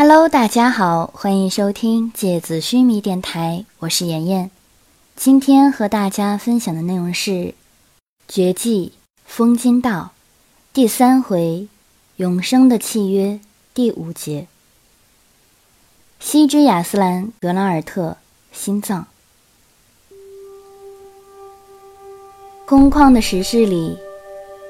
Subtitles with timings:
[0.00, 4.48] Hello，大家好，欢迎收听芥子须弥电台，我是妍妍。
[5.16, 7.30] 今天和大家分享的内容是
[8.28, 8.92] 《绝技
[9.24, 10.12] 风金道》
[10.72, 11.40] 第三回
[12.14, 13.24] 《永生的契约》
[13.74, 14.46] 第五节。
[16.20, 18.18] 西之亚斯兰格拉尔特
[18.52, 19.04] 心脏。
[22.64, 23.98] 空旷的石室里，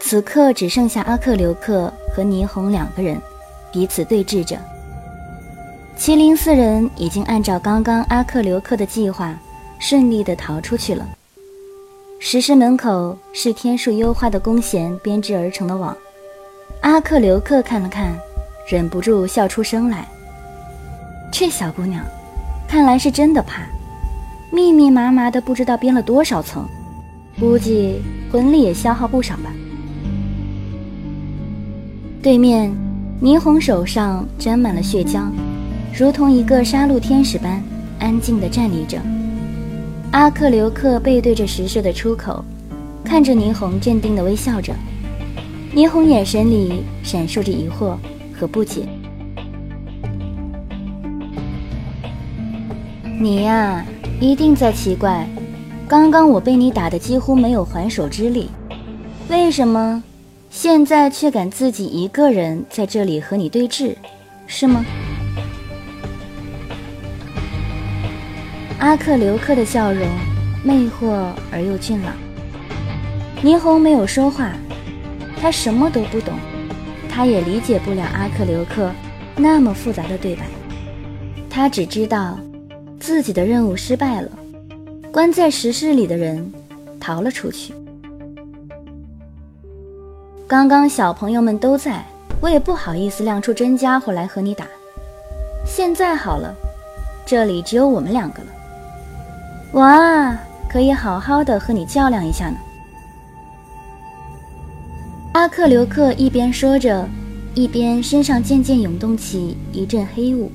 [0.00, 3.20] 此刻只剩下阿克留克和霓虹两个人，
[3.70, 4.58] 彼此对峙着。
[5.98, 9.36] 麒麟四人已经按照刚刚阿克留克的计划，
[9.80, 11.04] 顺利地逃出去了。
[12.20, 15.94] 石室门口是天数优化的弓弦编织而成的网。
[16.82, 18.16] 阿克留克看了看，
[18.68, 20.06] 忍不住笑出声来。
[21.32, 22.04] 这小姑娘，
[22.68, 23.66] 看来是真的怕，
[24.52, 26.64] 密密麻麻的不知道编了多少层，
[27.40, 29.52] 估计魂力也消耗不少吧。
[32.22, 32.72] 对面，
[33.20, 35.24] 霓虹手上沾满了血浆。
[35.92, 37.62] 如同一个杀戮天使般
[37.98, 38.98] 安静地站立着，
[40.12, 42.44] 阿克留克背对着石室的出口，
[43.04, 44.72] 看着霓虹，镇定地微笑着。
[45.74, 47.96] 霓虹眼神里闪烁着疑惑
[48.32, 48.82] 和不解。
[53.20, 53.84] 你呀，
[54.20, 55.28] 一定在奇怪，
[55.86, 58.48] 刚刚我被你打得几乎没有还手之力，
[59.28, 60.02] 为什么
[60.48, 63.94] 现在却敢自己一个人在这里和你对峙，
[64.46, 64.84] 是吗？
[68.78, 70.06] 阿克留克的笑容
[70.62, 72.14] 魅惑而又俊朗。
[73.42, 74.52] 霓虹没有说话，
[75.40, 76.34] 他什么都不懂，
[77.08, 78.90] 他也理解不了阿克留克
[79.36, 80.42] 那么复杂的对白。
[81.50, 82.38] 他只知道
[83.00, 84.30] 自己的任务失败了，
[85.12, 86.52] 关在石室里的人
[87.00, 87.74] 逃了出去。
[90.46, 92.04] 刚刚小朋友们都在，
[92.40, 94.66] 我也不好意思亮出真家伙来和你打。
[95.66, 96.54] 现在好了，
[97.26, 98.47] 这里只有我们两个了。
[99.70, 102.56] 我啊，可以好好的和你较量一下呢。
[105.32, 107.06] 阿克留克一边说着，
[107.54, 110.50] 一边身上渐渐涌动起一阵黑雾。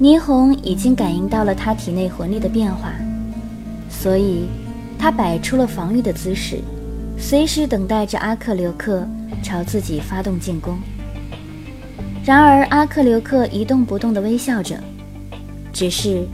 [0.00, 2.92] 霓虹已经感应到了他体内魂力的变化，
[3.90, 4.48] 所以
[4.98, 6.60] 他摆出了防御的姿势，
[7.18, 9.06] 随时等待着阿克留克
[9.42, 10.78] 朝自己发动进攻。
[12.24, 14.82] 然而阿克留克一动不动地微笑着，
[15.70, 16.26] 只是。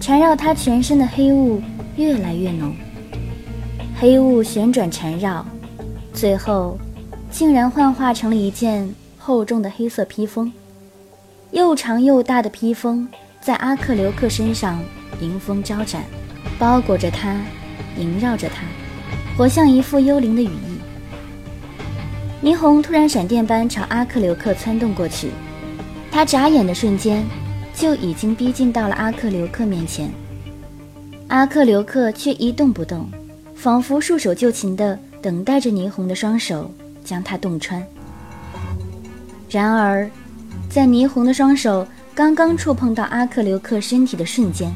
[0.00, 1.60] 缠绕他全身的黑雾
[1.94, 2.74] 越来越浓，
[4.00, 5.44] 黑雾旋转缠绕，
[6.14, 6.78] 最后
[7.30, 10.50] 竟然幻化成了一件厚重的黑色披风。
[11.50, 13.06] 又长又大的披风
[13.42, 14.80] 在阿克留克身上
[15.20, 16.02] 迎风招展，
[16.58, 17.36] 包裹着他，
[17.98, 18.62] 萦绕着他，
[19.36, 20.80] 活像一副幽灵的羽翼。
[22.42, 25.28] 霓虹突然闪电般朝阿克留克窜动过去，
[26.10, 27.22] 他眨眼的瞬间。
[27.80, 30.12] 就已经逼近到了阿克留克面前，
[31.28, 33.08] 阿克留克却一动不动，
[33.54, 36.70] 仿佛束手就擒的等待着霓虹的双手
[37.02, 37.82] 将他洞穿。
[39.48, 40.10] 然而，
[40.68, 44.70] 在霓虹的双手刚刚触碰到阿克留克身体的瞬间，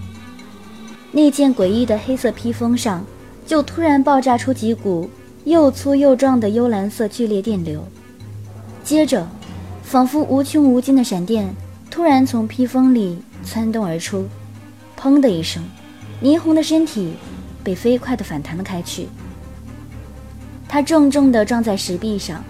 [1.13, 3.05] 那件诡异的黑色披风上
[3.47, 5.11] 就突然爆炸出几股
[5.45, 7.87] 又粗又壮的幽蓝色剧烈电流，
[8.83, 9.29] 接着，
[9.83, 11.55] 仿佛无穷无尽的闪电。
[11.95, 14.27] 突然从披风里窜动而出，
[14.99, 15.63] 砰的一声，
[16.21, 17.15] 霓虹的身体
[17.63, 19.09] 被飞快地反弹了开去。
[20.69, 22.43] 他重重地撞在石壁上，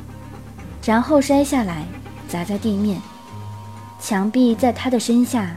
[0.83, 1.85] 然后摔下来，
[2.27, 2.99] 砸在地面。
[4.01, 5.55] 墙壁在他的身下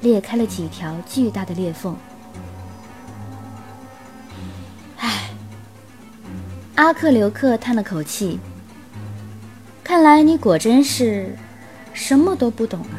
[0.00, 1.96] 裂开了几条巨大的裂缝。
[4.96, 5.30] 唉，
[6.74, 8.40] 阿克留克叹了口气。
[9.84, 11.36] 看来你果真是
[11.92, 12.98] 什么都不懂啊。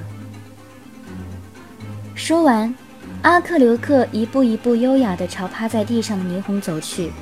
[2.19, 2.75] 说完，
[3.21, 7.13] 阿克留克一步一步优雅地朝趴在地上的霓虹走去。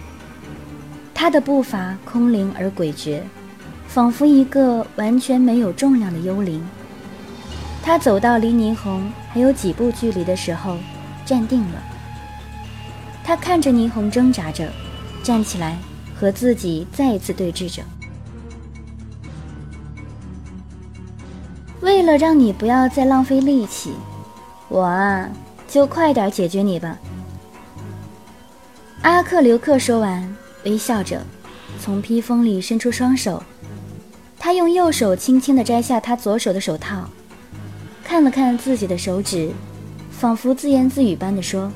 [1.13, 3.22] 他的步伐空灵而诡谲，
[3.88, 6.68] 仿佛一个完全没有重量的幽灵。
[7.84, 10.77] 他走到离霓虹还有几步距离的时候，
[11.24, 11.83] 站定了。
[13.24, 14.68] 他看着霓虹挣扎着，
[15.22, 15.77] 站起来
[16.19, 17.83] 和自己再一次对峙着。
[21.81, 23.94] 为了让你不要再浪费力气。
[24.69, 25.30] 我啊，
[25.68, 26.98] 就快点解决你吧。
[29.02, 30.36] 阿克留克说完，
[30.66, 31.22] 微笑着，
[31.80, 33.42] 从披风里伸出双手。
[34.40, 37.10] 他用右手轻轻地摘下他左手的手套，
[38.04, 39.52] 看了看自己的手指，
[40.12, 41.72] 仿佛自言自语般地说：“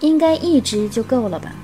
[0.00, 1.54] 应该一只就够了吧。”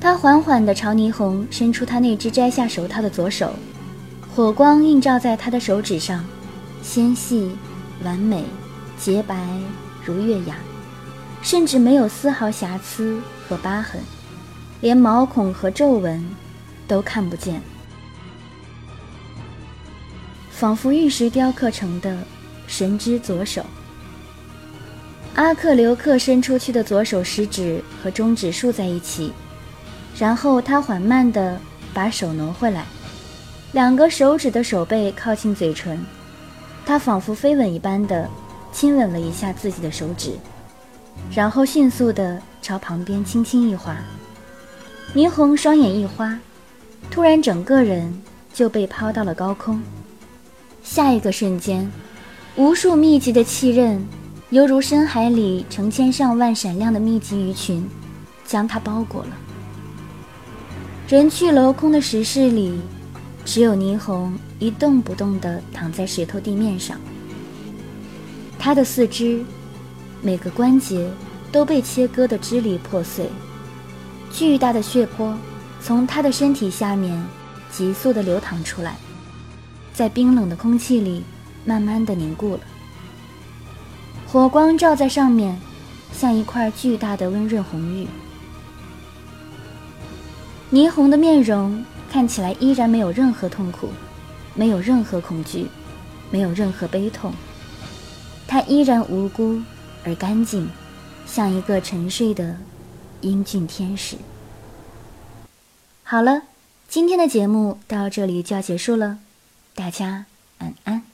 [0.00, 3.52] 他缓缓地朝霓虹伸出他那只摘下手套的左手，
[4.34, 6.24] 火光映照在他的手指上，
[6.82, 7.54] 纤细、
[8.02, 8.44] 完美、
[8.98, 9.46] 洁白
[10.02, 10.56] 如月牙，
[11.42, 14.00] 甚至没有丝毫瑕疵和疤痕，
[14.80, 16.26] 连毛孔和皱纹
[16.88, 17.60] 都看不见，
[20.50, 22.16] 仿佛玉石雕刻成的
[22.66, 23.62] 神之左手。
[25.34, 29.30] 阿克留克伸出去的左手食指和中指竖在一起。
[30.18, 31.58] 然后他缓慢地
[31.92, 32.84] 把手挪回来，
[33.72, 35.98] 两个手指的手背靠近嘴唇，
[36.84, 38.28] 他仿佛飞吻一般的
[38.70, 40.32] 亲吻了一下自己的手指，
[41.34, 43.96] 然后迅速的朝旁边轻轻一划。
[45.14, 46.38] 霓虹双眼一花，
[47.10, 48.22] 突然整个人
[48.52, 49.82] 就被抛到了高空。
[50.82, 51.90] 下一个瞬间，
[52.56, 54.06] 无数密集的气刃，
[54.50, 57.88] 犹如深海里成千上万闪亮的密集鱼群，
[58.44, 59.30] 将它包裹了。
[61.08, 62.80] 人去楼空的石室里，
[63.44, 66.98] 只有霓虹一动不动地躺在石头地面上。
[68.58, 69.44] 他的四肢，
[70.20, 71.10] 每个关节
[71.50, 73.28] 都被切割得支离破碎，
[74.32, 75.36] 巨大的血泊
[75.80, 77.20] 从他的身体下面
[77.70, 78.96] 急速地流淌出来，
[79.92, 81.24] 在冰冷的空气里
[81.64, 82.60] 慢慢地凝固了。
[84.28, 85.60] 火光照在上面，
[86.12, 88.06] 像一块巨大的温润红玉。
[90.70, 93.88] 霓虹的面容看起来依然没有任何痛苦，
[94.54, 95.66] 没有任何恐惧，
[96.30, 97.32] 没有任何悲痛。
[98.46, 99.62] 他依然无辜
[100.04, 100.68] 而干净，
[101.26, 102.54] 像一个沉睡的
[103.22, 104.16] 英俊天使。
[106.02, 106.42] 好了，
[106.86, 109.16] 今天的节目到这里就要结束了，
[109.74, 110.26] 大家
[110.58, 111.11] 晚安。